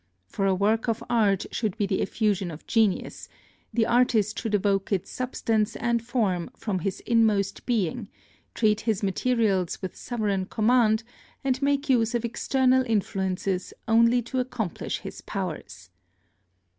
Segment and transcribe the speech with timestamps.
[0.25, 3.29] For a work of art should be the effusion of genius,
[3.71, 8.09] the artist should evoke its substance and form from his inmost being,
[8.55, 11.03] treat his materials with sovereign command,
[11.43, 15.91] and make use of external influences only to accomplish his powers.